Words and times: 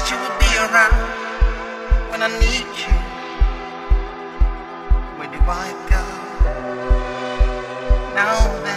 that 0.00 0.10
you 0.10 0.16
would 0.22 0.38
be 0.40 0.52
around 0.56 0.96
when 2.10 2.22
I 2.22 2.28
need 2.40 2.68
you. 2.80 2.92
Where 5.18 5.28
do 5.28 5.40
I 5.46 5.72
go? 5.92 6.02
Now 8.14 8.69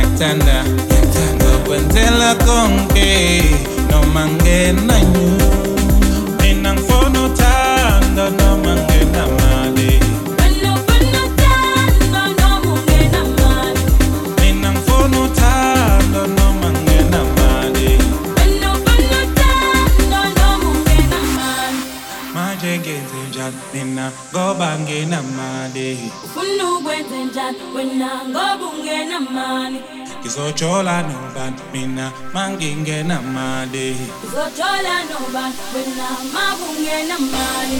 nyaktanda 0.00 0.64
nyaktanda 0.64 1.50
kwenzela 1.66 2.34
konke. 2.34 3.42
Nomange 3.90 4.72
nanyu 4.72 5.59
Go 24.32 24.54
bangi 24.54 25.06
na 25.06 25.22
ngenamali 25.22 26.10
ufuna 26.24 26.64
ukwenzenjani 26.78 27.58
wena 27.76 28.10
ngoba 28.28 28.66
ungenamali. 28.72 29.80
Ngizojola 30.20 31.02
nobani? 31.02 31.56
Mina 31.72 32.12
mangingenamali. 32.34 33.96
Ngizojola 34.24 34.94
nobani? 35.10 35.54
Wena 35.74 36.08
makungenamali 36.34 37.78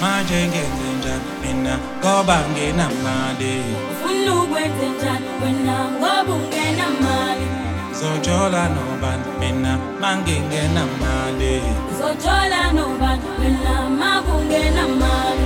manje 0.00 0.48
ngenzenjani 0.48 1.24
mina 1.42 1.78
ngoba 2.00 2.44
nginamali. 2.52 3.54
Ufuna 3.92 4.42
ukwenzenjani 4.42 5.26
wena 5.42 5.76
ngoba 5.90 6.34
ungenamali. 6.34 7.46
Ngizojola 7.90 8.68
nobani? 8.68 9.24
Mina 9.40 9.78
mangingenamali. 10.00 11.62
Ngizojola 11.86 12.72
nobani? 12.72 13.22
Wena 13.40 13.90
makungenamali 13.90 15.44